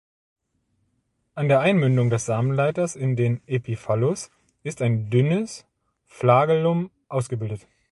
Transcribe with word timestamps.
An 1.35 1.47
der 1.47 1.59
Einmündung 1.59 2.09
des 2.09 2.25
Samenleiters 2.25 2.95
in 2.95 3.15
den 3.15 3.39
Epiphallus 3.45 4.31
ist 4.63 4.81
ein 4.81 5.11
dünnes 5.11 5.67
Flagellum 6.07 6.89
ausgebildet. 7.07 7.67